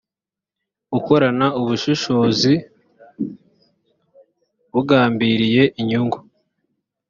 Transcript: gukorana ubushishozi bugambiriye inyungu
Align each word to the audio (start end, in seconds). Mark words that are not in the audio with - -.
gukorana 0.93 1.45
ubushishozi 1.59 2.53
bugambiriye 4.73 5.63
inyungu 5.81 6.17